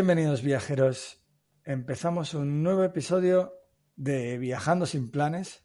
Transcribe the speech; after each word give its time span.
Bienvenidos 0.00 0.42
viajeros. 0.42 1.20
Empezamos 1.64 2.34
un 2.34 2.62
nuevo 2.62 2.84
episodio 2.84 3.52
de 3.96 4.38
Viajando 4.38 4.86
sin 4.86 5.10
planes. 5.10 5.64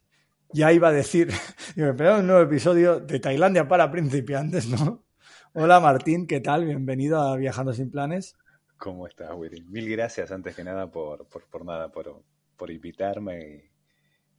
Ya 0.58 0.72
iba 0.72 0.88
a 0.88 0.92
decir, 0.94 1.28
digo, 1.76 1.90
empezamos 1.90 2.22
un 2.22 2.28
nuevo 2.28 2.42
episodio 2.42 3.02
de 3.02 3.20
Tailandia 3.20 3.68
para 3.68 3.92
principiantes, 3.92 4.70
¿no? 4.70 5.04
Hola 5.54 5.82
Martín, 5.82 6.28
¿qué 6.28 6.40
tal? 6.40 6.64
Bienvenido 6.64 7.20
a 7.20 7.36
Viajando 7.36 7.74
sin 7.74 7.92
planes. 7.92 8.38
¿Cómo 8.78 9.06
estás, 9.06 9.32
Willy? 9.36 9.64
Mil 9.64 9.90
gracias 9.90 10.32
antes 10.32 10.56
que 10.56 10.64
nada 10.64 10.90
por, 10.90 11.28
por, 11.28 11.66
nada, 11.66 11.92
por, 11.92 12.24
por 12.56 12.72
invitarme 12.72 13.70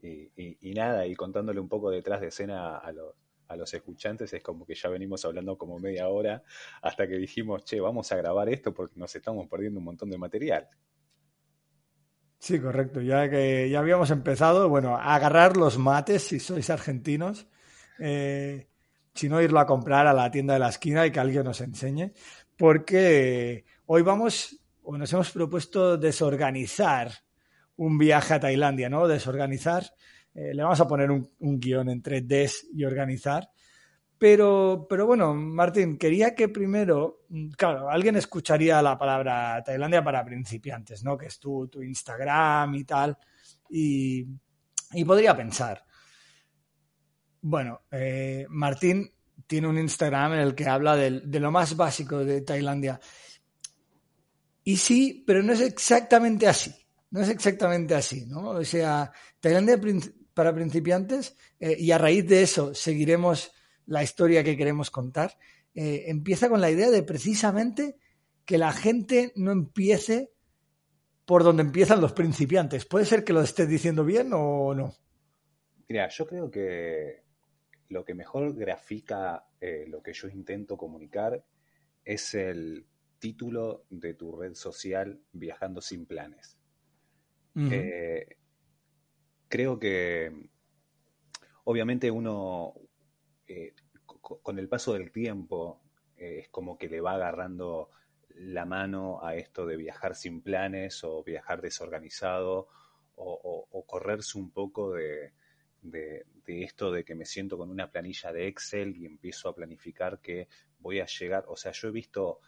y- 0.03 0.71
y 0.71 0.73
nada, 0.73 1.07
y 1.07 1.15
contándole 1.15 1.61
un 1.61 1.69
poco 1.69 1.91
detrás 1.91 2.23
de 2.23 2.29
escena 2.29 2.79
a 2.79 2.93
los, 2.93 3.15
a 3.49 3.57
los 3.57 3.75
escuchantes, 3.75 4.33
es 4.33 4.43
como 4.43 4.65
que 4.65 4.75
ya 4.75 4.89
venimos 4.89 5.23
hablando 5.27 5.59
como 5.59 5.79
media 5.79 6.09
hora 6.09 6.43
hasta 6.81 7.07
que 7.07 7.17
dijimos, 7.17 7.63
che, 7.67 7.79
vamos 7.79 8.11
a 8.13 8.17
grabar 8.17 8.49
esto 8.49 8.73
porque 8.73 8.99
nos 8.99 9.15
estamos 9.15 9.49
perdiendo 9.49 9.81
un 9.81 9.85
montón 9.85 10.09
de 10.09 10.17
material. 10.17 10.67
Sí, 12.39 12.61
correcto. 12.61 13.01
Ya 13.01 13.29
que 13.29 13.69
ya 13.71 13.79
habíamos 13.79 14.11
empezado, 14.11 14.69
bueno, 14.69 14.97
a 14.97 15.15
agarrar 15.15 15.57
los 15.57 15.79
mates 15.79 16.23
si 16.23 16.41
sois 16.41 16.69
argentinos. 16.71 17.47
Eh, 17.99 18.69
si 19.15 19.29
no, 19.29 19.41
irlo 19.41 19.59
a 19.61 19.67
comprar 19.67 20.07
a 20.07 20.13
la 20.13 20.31
tienda 20.31 20.55
de 20.55 20.61
la 20.61 20.69
esquina 20.69 21.07
y 21.07 21.11
que 21.11 21.21
alguien 21.21 21.45
nos 21.45 21.61
enseñe. 21.61 22.13
Porque 22.57 23.65
hoy 23.87 24.03
vamos, 24.03 24.61
o 24.83 24.97
nos 24.97 25.13
hemos 25.13 25.31
propuesto 25.31 25.97
desorganizar 25.97 27.11
un 27.77 27.99
viaje 27.99 28.35
a 28.35 28.41
Tailandia, 28.41 28.89
¿no? 28.89 29.09
Desorganizar. 29.09 29.91
Eh, 30.35 30.53
le 30.55 30.63
vamos 30.63 30.81
a 30.81 30.87
poner 30.87 31.11
un, 31.11 31.31
un 31.41 31.59
guion 31.59 31.89
entre 31.89 32.21
des 32.21 32.67
y 32.73 32.85
organizar. 32.85 33.51
Pero, 34.19 34.87
pero 34.89 35.07
bueno, 35.07 35.35
Martín, 35.35 35.99
quería 35.99 36.35
que 36.35 36.49
primero, 36.49 37.27
claro, 37.57 37.91
alguien 37.91 38.17
escucharía 38.17 38.81
la 38.81 38.97
palabra 38.97 39.63
Tailandia 39.63 40.03
para 40.03 40.25
principiantes, 40.25 41.05
¿no? 41.05 41.19
Que 41.19 41.27
es 41.27 41.39
tu, 41.39 41.69
tu 41.69 41.83
Instagram 41.83 42.75
y 42.75 42.85
tal. 42.85 43.19
Y, 43.69 44.27
y 44.93 45.05
podría 45.05 45.37
pensar, 45.37 45.85
bueno, 47.43 47.83
eh, 47.91 48.47
Martín 48.49 49.11
tiene 49.47 49.69
un 49.69 49.79
Instagram 49.79 50.35
en 50.35 50.41
el 50.41 50.55
que 50.55 50.67
habla 50.67 50.97
de, 50.97 51.11
lo 51.11 51.51
más 51.51 51.77
básico 51.77 52.25
de 52.25 52.41
Tailandia. 52.41 52.99
Y 54.65 54.77
sí, 54.77 55.23
pero 55.27 55.43
no 55.43 55.53
es 55.53 55.61
exactamente 55.61 56.49
así. 56.49 56.75
No 57.11 57.21
es 57.21 57.29
exactamente 57.29 57.95
así, 57.95 58.27
¿no? 58.27 58.49
O 58.49 58.65
sea, 58.65 59.13
Tailandia 59.39 59.81
para 60.35 60.53
principiantes, 60.53 61.37
eh, 61.61 61.77
y 61.79 61.93
a 61.93 61.99
raíz 61.99 62.27
de 62.27 62.43
eso 62.43 62.75
seguiremos 62.75 63.53
la 63.87 64.03
historia 64.03 64.45
que 64.45 64.57
queremos 64.57 64.91
contar, 64.91 65.39
eh, 65.75 66.05
empieza 66.09 66.49
con 66.49 66.61
la 66.61 66.71
idea 66.71 66.91
de 66.91 67.03
precisamente 67.03 67.97
que 68.45 68.59
la 68.59 68.73
gente 68.73 69.33
no 69.37 69.53
empiece 69.53 70.33
por 71.25 71.43
donde 71.43 71.63
empiezan 71.63 72.01
los 72.01 72.13
principiantes. 72.13 72.87
¿Puede 72.87 73.05
ser 73.05 73.25
que 73.25 73.33
lo 73.33 73.43
estés 73.43 73.69
diciendo 73.69 74.05
bien 74.05 74.31
o 74.33 74.75
no? 74.75 74.95
Mira, 75.89 76.09
yo 76.09 76.27
creo 76.27 76.51
que 76.51 77.25
lo 77.89 78.05
que 78.05 78.15
mejor 78.15 78.55
grafica 78.55 79.47
eh, 79.61 79.87
lo 79.89 80.03
que 80.03 80.13
yo 80.13 80.29
intento 80.29 80.77
comunicar 80.77 81.45
es 82.05 82.35
el 82.35 82.87
título 83.19 83.85
de 83.91 84.15
tu 84.15 84.37
red 84.37 84.55
social 84.55 85.21
Viajando 85.33 85.81
sin 85.81 86.07
planes. 86.07 86.59
Eh, 87.59 88.37
creo 89.49 89.79
que 89.79 90.51
obviamente 91.65 92.11
uno 92.11 92.75
eh, 93.49 93.75
co- 94.07 94.41
con 94.43 94.59
el 94.59 94.69
paso 94.69 94.93
del 94.95 95.11
tiempo 95.13 95.81
eh, 96.17 96.41
es 96.43 96.49
como 96.49 96.79
que 96.79 96.89
le 96.89 97.01
va 97.01 97.15
agarrando 97.15 97.91
la 98.37 98.65
mano 98.67 99.25
a 99.25 99.35
esto 99.37 99.67
de 99.67 99.77
viajar 99.77 100.15
sin 100.15 100.43
planes 100.43 101.03
o 101.05 101.23
viajar 101.25 101.63
desorganizado 101.63 102.69
o, 103.19 103.85
correrse 103.87 104.37
un 104.39 104.51
poco 104.51 104.93
de, 104.93 105.33
de- 105.83 106.27
de 106.45 106.63
esto 106.65 106.91
de 106.93 107.05
que 107.05 107.15
me 107.15 107.25
siento 107.25 107.57
con 107.59 107.71
una 107.71 107.91
planilla 107.91 108.33
de 108.33 108.47
Excel 108.49 108.97
y 108.97 109.07
empiezo 109.07 109.49
a 109.49 109.55
planificar 109.55 110.21
que 110.21 110.49
voy 110.79 111.01
a 111.01 111.07
llegar, 111.07 111.45
o 111.49 111.57
sea, 111.57 111.73
yo 111.73 111.89
he 111.89 111.93
visto 111.93 112.41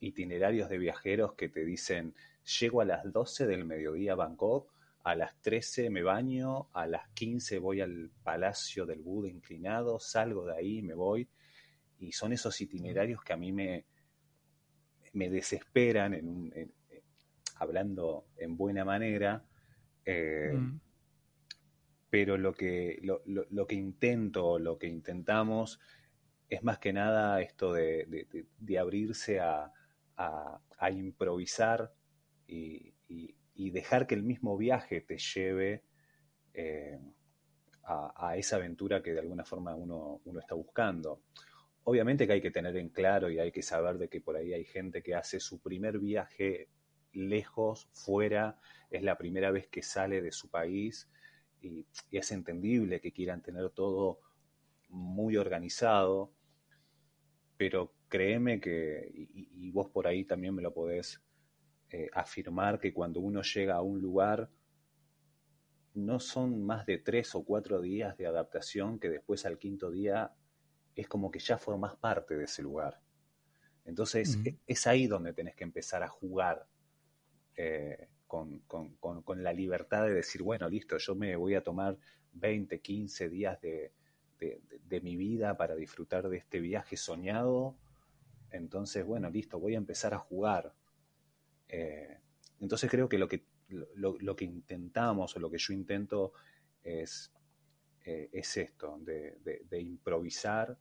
itinerarios 0.00 0.68
de 0.68 0.78
viajeros 0.78 1.34
que 1.34 1.48
te 1.48 1.64
dicen, 1.64 2.14
llego 2.60 2.80
a 2.80 2.84
las 2.84 3.12
12 3.12 3.46
del 3.46 3.64
mediodía 3.64 4.12
a 4.12 4.16
Bangkok, 4.16 4.72
a 5.08 5.14
las 5.14 5.40
13 5.40 5.88
me 5.88 6.02
baño, 6.02 6.68
a 6.74 6.86
las 6.86 7.08
15 7.14 7.58
voy 7.58 7.80
al 7.80 8.10
Palacio 8.22 8.84
del 8.84 9.00
Buda 9.00 9.28
inclinado, 9.30 9.98
salgo 9.98 10.44
de 10.44 10.54
ahí, 10.56 10.82
me 10.82 10.92
voy, 10.92 11.26
y 11.98 12.12
son 12.12 12.34
esos 12.34 12.60
itinerarios 12.60 13.22
que 13.24 13.32
a 13.32 13.36
mí 13.38 13.50
me, 13.50 13.86
me 15.14 15.30
desesperan, 15.30 16.12
en 16.12 16.28
un- 16.28 16.52
en- 16.54 16.74
hablando 17.56 18.26
en 18.36 18.56
buena 18.58 18.84
manera, 18.84 19.44
eh, 20.04 20.52
Mm. 20.54 20.78
pero 22.10 22.36
lo 22.36 22.52
que, 22.52 22.98
lo, 23.02 23.22
lo- 23.24 23.46
lo 23.50 23.66
que 23.66 23.76
intento, 23.76 24.58
lo 24.58 24.78
que 24.78 24.88
intentamos 24.88 25.80
es 26.50 26.62
más 26.62 26.78
que 26.78 26.92
nada 26.92 27.40
esto 27.40 27.72
de, 27.72 28.04
de- 28.06 28.24
de- 28.30 28.46
de 28.58 28.78
abrirse 28.78 29.40
a, 29.40 29.72
a- 30.16 30.60
a 30.78 30.90
improvisar 30.90 31.94
y, 32.46 32.94
y- 33.08 33.34
y 33.58 33.70
dejar 33.72 34.06
que 34.06 34.14
el 34.14 34.22
mismo 34.22 34.56
viaje 34.56 35.00
te 35.00 35.18
lleve 35.18 35.82
eh, 36.54 36.96
a, 37.82 38.36
esa 38.36 38.54
aventura 38.54 39.02
que 39.02 39.12
de 39.12 39.18
alguna 39.18 39.44
forma 39.44 39.74
uno, 39.74 40.20
uno 40.24 40.38
está 40.38 40.54
buscando. 40.54 41.24
Obviamente 41.82 42.26
que 42.26 42.34
hay 42.34 42.40
que 42.40 42.52
tener 42.52 42.76
en 42.76 42.90
claro 42.90 43.28
y 43.30 43.40
hay 43.40 43.50
que 43.50 43.62
saber 43.62 43.98
de 43.98 44.08
que 44.08 44.20
por 44.20 44.36
ahí 44.36 44.52
hay 44.52 44.64
gente 44.64 45.02
que 45.02 45.16
hace 45.16 45.40
su 45.40 45.60
primer 45.60 45.98
viaje 45.98 46.68
lejos, 47.12 47.88
fuera, 47.92 48.60
es 48.90 49.02
la 49.02 49.18
primera 49.18 49.50
vez 49.50 49.66
que 49.66 49.82
sale 49.82 50.22
de 50.22 50.30
su 50.30 50.48
país 50.48 51.10
y, 51.60 51.84
y 52.10 52.18
es 52.18 52.30
entendible 52.30 53.00
que 53.00 53.12
quieran 53.12 53.42
tener 53.42 53.70
todo 53.70 54.20
muy 54.88 55.36
organizado, 55.36 56.32
pero 57.56 57.92
créeme 58.08 58.60
que, 58.60 59.10
y, 59.12 59.66
y 59.66 59.70
vos 59.72 59.88
por 59.88 60.06
ahí 60.06 60.24
también 60.24 60.54
me 60.54 60.62
lo 60.62 60.72
podés 60.72 61.20
eh, 61.90 62.08
afirmar, 62.12 62.78
que 62.80 62.92
cuando 62.92 63.20
uno 63.20 63.42
llega 63.42 63.76
a 63.76 63.82
un 63.82 64.00
lugar, 64.00 64.50
no 65.94 66.20
son 66.20 66.62
más 66.64 66.86
de 66.86 66.98
tres 66.98 67.34
o 67.34 67.44
cuatro 67.44 67.80
días 67.80 68.16
de 68.16 68.26
adaptación 68.26 68.98
que 68.98 69.08
después 69.10 69.44
al 69.46 69.58
quinto 69.58 69.90
día 69.90 70.32
es 70.94 71.08
como 71.08 71.30
que 71.30 71.38
ya 71.38 71.58
formas 71.58 71.96
parte 71.96 72.36
de 72.36 72.44
ese 72.44 72.62
lugar. 72.62 73.00
Entonces 73.84 74.40
e- 74.44 74.58
es 74.66 74.86
ahí 74.86 75.06
donde 75.06 75.32
tenés 75.32 75.54
que 75.56 75.64
empezar 75.64 76.02
a 76.02 76.08
jugar 76.08 76.66
eh, 77.56 78.08
con, 78.26 78.60
con- 78.60 78.96
con- 78.96 79.22
con 79.22 79.42
la 79.42 79.52
libertad 79.52 80.04
de 80.04 80.14
decir, 80.14 80.42
bueno, 80.42 80.68
listo, 80.68 80.98
yo 80.98 81.14
me 81.14 81.36
voy 81.36 81.54
a 81.54 81.62
tomar 81.62 81.98
20, 82.32 82.80
15 82.80 83.28
días 83.28 83.60
de, 83.60 83.92
de- 84.38 84.60
de- 84.68 84.80
de 84.84 85.00
mi 85.00 85.16
vida 85.16 85.56
para 85.56 85.74
disfrutar 85.74 86.28
de 86.28 86.38
este 86.38 86.60
viaje 86.60 86.96
soñado. 86.96 87.76
Entonces, 88.50 89.04
bueno, 89.06 89.30
listo, 89.30 89.58
voy 89.60 89.74
a 89.74 89.78
empezar 89.78 90.14
a 90.14 90.18
jugar. 90.18 90.74
Eh, 91.68 92.18
entonces 92.60 92.90
creo 92.90 93.08
que 93.08 93.18
lo 93.18 93.28
que, 93.28 93.44
lo, 93.96 94.36
que 94.36 94.44
intentamos 94.44 95.36
o 95.36 95.40
lo 95.40 95.50
que 95.50 95.58
yo 95.58 95.72
intento 95.72 96.32
es, 96.82 97.32
eh, 98.04 98.28
es 98.32 98.56
esto, 98.56 98.98
de, 99.00 99.38
de- 99.68 99.80
improvisar 99.80 100.76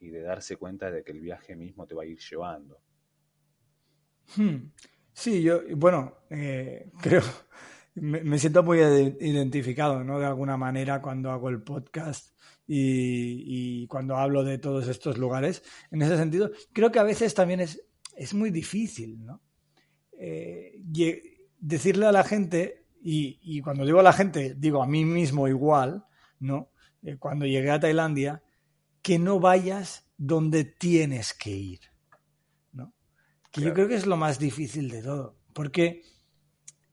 y 0.00 0.08
de 0.08 0.20
darse 0.22 0.56
cuenta 0.56 0.90
de 0.90 1.02
que 1.04 1.12
el 1.12 1.20
viaje 1.20 1.56
mismo 1.56 1.86
te 1.86 1.94
va 1.94 2.02
a 2.02 2.06
ir 2.06 2.18
llevando. 2.18 2.80
Hmm. 4.36 4.70
Sí, 5.12 5.42
yo, 5.42 5.62
bueno, 5.76 6.18
eh, 6.30 6.90
creo, 7.02 7.22
me, 7.94 8.22
me 8.22 8.38
siento 8.38 8.62
muy 8.62 8.78
ide- 8.78 9.16
identificado, 9.20 10.04
¿no? 10.04 10.18
De 10.18 10.26
alguna 10.26 10.56
manera 10.56 11.00
cuando 11.00 11.30
hago 11.30 11.48
el 11.48 11.62
podcast 11.62 12.36
y, 12.66 13.82
y 13.82 13.86
cuando 13.86 14.16
hablo 14.16 14.44
de 14.44 14.58
todos 14.58 14.88
estos 14.88 15.16
lugares. 15.18 15.62
En 15.90 16.02
ese 16.02 16.16
sentido, 16.16 16.50
creo 16.72 16.90
que 16.92 16.98
a 16.98 17.02
veces 17.04 17.34
también 17.34 17.60
es, 17.60 17.82
es 18.16 18.34
muy 18.34 18.50
difícil, 18.50 19.24
¿no? 19.24 19.40
Eh, 20.18 20.82
decirle 21.58 22.06
a 22.06 22.12
la 22.12 22.24
gente, 22.24 22.86
y, 23.00 23.38
y 23.42 23.60
cuando 23.60 23.84
digo 23.84 24.00
a 24.00 24.02
la 24.02 24.12
gente, 24.12 24.54
digo 24.56 24.82
a 24.82 24.86
mí 24.86 25.04
mismo 25.04 25.48
igual, 25.48 26.06
¿no? 26.40 26.70
Eh, 27.02 27.16
cuando 27.18 27.46
llegué 27.46 27.70
a 27.70 27.80
Tailandia, 27.80 28.42
que 29.02 29.18
no 29.18 29.38
vayas 29.38 30.06
donde 30.16 30.64
tienes 30.64 31.34
que 31.34 31.50
ir, 31.50 31.80
¿no? 32.72 32.94
Que 33.52 33.60
yo 33.60 33.74
creo 33.74 33.88
que 33.88 33.94
es 33.94 34.06
lo 34.06 34.16
más 34.16 34.38
difícil 34.38 34.88
de 34.88 35.02
todo, 35.02 35.36
porque 35.52 36.02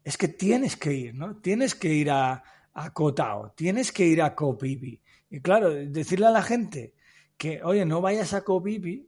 es 0.03 0.17
que 0.17 0.27
tienes 0.27 0.75
que 0.75 0.93
ir, 0.93 1.15
¿no? 1.15 1.37
Tienes 1.37 1.75
que 1.75 1.93
ir 1.93 2.11
a, 2.11 2.43
a 2.73 2.93
Koh 2.93 3.13
Tao, 3.13 3.53
tienes 3.55 3.91
que 3.91 4.05
ir 4.05 4.21
a 4.21 4.35
Phi. 4.35 5.01
Y 5.29 5.39
claro, 5.39 5.69
decirle 5.71 6.27
a 6.27 6.31
la 6.31 6.43
gente 6.43 6.93
que, 7.37 7.63
oye, 7.63 7.85
no 7.85 8.01
vayas 8.01 8.33
a 8.33 8.43
Phi, 8.43 9.07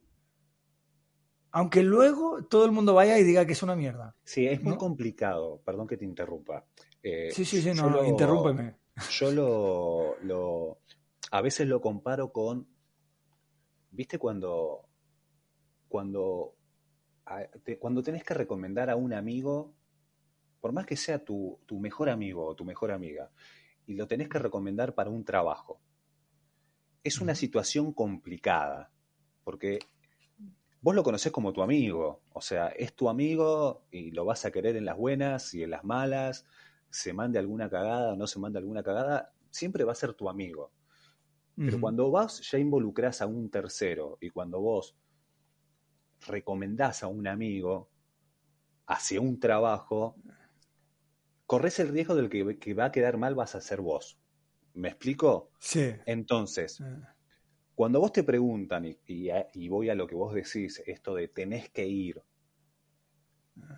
aunque 1.58 1.82
luego 1.82 2.44
todo 2.44 2.66
el 2.66 2.70
mundo 2.72 2.92
vaya 2.92 3.18
y 3.18 3.24
diga 3.24 3.46
que 3.46 3.52
es 3.52 3.62
una 3.62 3.74
mierda. 3.74 4.14
Sí, 4.24 4.46
es 4.46 4.62
muy 4.62 4.74
¿No? 4.74 4.78
complicado, 4.78 5.62
perdón 5.64 5.86
que 5.86 5.96
te 5.96 6.04
interrumpa. 6.04 6.66
Eh, 7.02 7.30
Sí, 7.32 7.46
sí, 7.46 7.62
sí, 7.62 7.72
no, 7.74 7.88
lo- 7.88 8.04
interrúmpeme. 8.04 8.76
Yo 9.10 9.30
lo, 9.32 10.16
lo- 10.22 10.80
a 11.30 11.40
veces 11.40 11.66
lo 11.66 11.80
comparo 11.80 12.30
con, 12.30 12.68
¿viste 13.90 14.18
cuando, 14.18 14.86
cuando, 15.88 16.54
a- 17.24 17.46
te- 17.64 17.78
cuando 17.78 18.02
tenés 18.02 18.22
que 18.22 18.34
recomendar 18.34 18.90
a 18.90 18.96
un 18.96 19.14
amigo, 19.14 19.74
por 20.60 20.72
más 20.72 20.84
que 20.84 20.96
sea 20.96 21.24
tu, 21.24 21.58
tu 21.64 21.78
mejor 21.80 22.10
amigo 22.10 22.44
o 22.44 22.54
tu 22.54 22.66
mejor 22.66 22.90
amiga, 22.92 23.30
y 23.86 23.94
lo 23.94 24.06
tenés 24.06 24.28
que 24.28 24.38
recomendar 24.38 24.94
para 24.94 25.08
un 25.08 25.24
trabajo? 25.24 25.80
Es 27.02 27.20
una 27.22 27.34
situación 27.34 27.92
complicada, 27.94 28.90
porque 29.44 29.78
vos 30.86 30.94
lo 30.94 31.02
conocés 31.02 31.32
como 31.32 31.52
tu 31.52 31.64
amigo, 31.64 32.22
o 32.32 32.40
sea, 32.40 32.68
es 32.68 32.94
tu 32.94 33.08
amigo 33.08 33.88
y 33.90 34.12
lo 34.12 34.24
vas 34.24 34.44
a 34.44 34.52
querer 34.52 34.76
en 34.76 34.84
las 34.84 34.96
buenas 34.96 35.52
y 35.52 35.64
en 35.64 35.70
las 35.70 35.82
malas, 35.82 36.46
se 36.90 37.12
mande 37.12 37.40
alguna 37.40 37.68
cagada 37.68 38.12
o 38.12 38.16
no 38.16 38.28
se 38.28 38.38
mande 38.38 38.60
alguna 38.60 38.84
cagada, 38.84 39.34
siempre 39.50 39.82
va 39.82 39.90
a 39.90 39.96
ser 39.96 40.14
tu 40.14 40.28
amigo. 40.28 40.70
Pero 41.56 41.80
cuando 41.80 42.08
vos 42.08 42.48
ya 42.48 42.58
involucrás 42.60 43.20
a 43.20 43.26
un 43.26 43.50
tercero 43.50 44.16
y 44.20 44.30
cuando 44.30 44.60
vos 44.60 44.96
recomendás 46.28 47.02
a 47.02 47.08
un 47.08 47.26
amigo 47.26 47.90
hacia 48.86 49.20
un 49.20 49.40
trabajo, 49.40 50.14
corres 51.46 51.80
el 51.80 51.88
riesgo 51.88 52.14
del 52.14 52.30
que, 52.30 52.60
que 52.60 52.74
va 52.74 52.84
a 52.84 52.92
quedar 52.92 53.16
mal 53.16 53.34
vas 53.34 53.56
a 53.56 53.60
ser 53.60 53.80
vos. 53.80 54.20
¿Me 54.72 54.88
explico? 54.88 55.50
Sí. 55.58 55.94
Entonces, 56.06 56.80
Eh, 56.80 57.15
cuando 57.76 58.00
vos 58.00 58.10
te 58.10 58.24
preguntan, 58.24 58.86
y, 59.06 59.68
voy 59.68 59.90
a 59.90 59.94
lo 59.94 60.06
que 60.06 60.14
vos 60.14 60.34
decís, 60.34 60.82
esto 60.86 61.14
de 61.14 61.28
tenés 61.28 61.68
que 61.68 61.86
ir, 61.86 62.22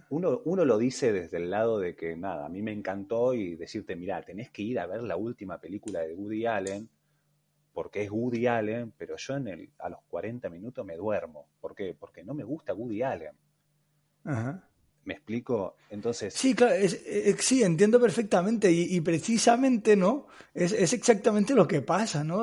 uno, 0.09 0.41
uno 0.45 0.65
lo 0.65 0.79
dice 0.79 1.13
desde 1.13 1.39
el 1.39 1.51
lado 1.51 1.81
de 1.81 1.97
que, 1.97 2.17
nada, 2.17 2.47
a 2.47 2.49
mí 2.49 2.63
me 2.63 2.73
encantó 2.73 3.35
y 3.35 3.57
decirte, 3.57 3.97
mirá, 3.97 4.23
tenés 4.23 4.51
que 4.51 4.63
ir 4.63 4.79
a 4.79 4.87
ver 4.87 5.03
la 5.03 5.17
última 5.17 5.61
película 5.61 6.01
de 6.01 6.15
Woody 6.15 6.47
Allen, 6.47 6.89
porque 7.73 8.05
es 8.05 8.11
Woody 8.13 8.47
Allen, 8.47 8.93
pero 8.97 9.17
yo 9.17 9.37
en 9.37 9.49
el, 9.49 9.71
a 9.79 9.89
los 9.89 10.01
40 10.09 10.49
minutos 10.49 10.87
me 10.87 10.97
duermo. 10.97 11.49
¿Por 11.61 11.75
qué? 11.75 11.97
Porque 11.99 12.23
no 12.23 12.35
me 12.35 12.45
gusta 12.45 12.75
Woody 12.75 13.03
Allen. 13.03 13.35
Ajá. 14.23 14.68
¿Me 15.09 15.15
explico? 15.15 15.75
Entonces, 15.89 16.35
Sí, 16.35 16.55
claro, 16.55 16.75
es- 16.75 17.01
eh, 17.07 17.35
sí, 17.41 17.63
entiendo 17.63 17.99
perfectamente 17.99 18.71
y, 18.71 18.95
y 18.95 19.01
precisamente, 19.01 19.97
¿no? 19.97 20.27
Es, 20.53 20.73
es 20.73 20.93
exactamente 20.93 21.55
lo 21.55 21.67
que 21.67 21.81
pasa, 21.81 22.23
¿no? 22.25 22.43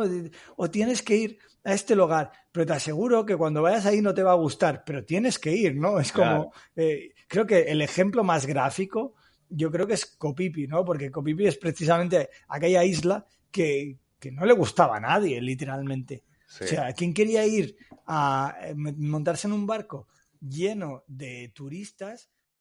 O 0.56 0.71
tienes 0.71 1.03
que 1.03 1.15
ir 1.15 1.38
a 1.63 1.73
este 1.75 1.95
lugar, 1.95 2.31
pero 2.51 2.65
te 2.65 2.73
aseguro 2.73 3.23
que 3.23 3.35
cuando 3.35 3.62
vayas 3.62 3.85
ahí 3.85 4.01
no 4.01 4.15
te 4.15 4.23
va 4.23 4.31
a 4.31 4.35
gustar, 4.45 4.83
pero 4.83 5.06
tienes 5.06 5.38
que 5.38 5.51
ir, 5.56 5.75
¿no? 5.75 6.00
Es 6.00 6.12
como, 6.12 6.51
eh, 6.75 7.12
creo 7.27 7.45
que 7.45 7.59
el 7.71 7.83
ejemplo 7.83 8.23
más 8.23 8.47
gráfico, 8.47 9.13
yo 9.47 9.69
creo 9.69 9.85
que 9.85 9.94
es 9.94 10.07
Copipi, 10.07 10.65
¿no? 10.65 10.83
Porque 10.83 11.12
Copipi 11.12 11.45
es 11.45 11.57
precisamente 11.57 12.29
aquella 12.47 12.83
isla 12.83 13.27
que, 13.51 14.00
que 14.19 14.31
no 14.31 14.44
le 14.44 14.53
gustaba 14.53 14.97
a 14.97 15.00
nadie, 15.00 15.39
literalmente. 15.39 16.23
sí. 16.47 16.63
O 16.63 16.67
sea, 16.67 16.94
¿quién 16.94 17.13
quería 17.13 17.45
ir 17.45 17.75
a 18.07 18.56
eh, 18.59 18.73
montarse 18.75 19.45
en 19.47 19.53
un 19.53 19.67
barco 19.67 20.07
lleno 20.39 21.03
de 21.07 21.51
turistas 21.53 22.29